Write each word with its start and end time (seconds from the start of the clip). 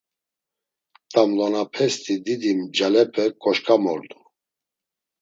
T̆amlonapesti 1.11 2.13
didi 2.25 2.51
ncalepe 2.59 3.25
koşǩamordu. 3.41 4.19